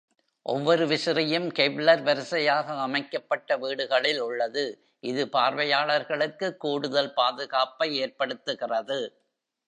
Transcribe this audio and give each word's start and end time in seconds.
ஒவ்வொரு 0.45 0.85
விசிறியும் 0.87 1.47
கெவ்லர் 1.57 2.01
வரிசையாக 2.03 2.73
அமைக்கப்பட்ட 2.73 3.57
வீடுகளில் 3.57 4.19
உள்ளது, 4.19 4.63
இது 4.99 5.23
பார்வையாளர்களுக்கு 5.29 6.57
கூடுதல் 6.57 7.11
பாதுகாப்பை 7.13 7.89
ஏற்படுத்துகிறது. 8.05 8.99